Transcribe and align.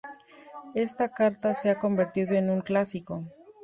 Esta 0.73 1.09
carta 1.09 1.53
se 1.53 1.69
ha 1.69 1.77
convertido 1.77 2.33
en 2.33 2.49
un 2.49 2.61
clásico. 2.61 3.23